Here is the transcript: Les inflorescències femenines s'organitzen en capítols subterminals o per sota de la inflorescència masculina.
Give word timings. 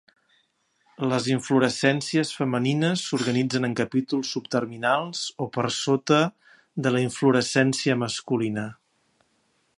Les 1.09 1.25
inflorescències 1.33 2.31
femenines 2.37 3.03
s'organitzen 3.09 3.69
en 3.69 3.77
capítols 3.81 4.31
subterminals 4.37 5.23
o 5.47 5.51
per 5.59 5.69
sota 5.79 6.21
de 6.87 6.95
la 6.97 7.05
inflorescència 7.07 8.01
masculina. 8.07 8.67